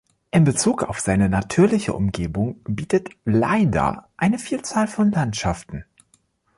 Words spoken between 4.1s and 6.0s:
eine Vielzahl von Landschaften.